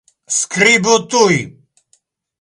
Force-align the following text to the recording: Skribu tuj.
Skribu 0.37 0.95
tuj. 1.11 1.39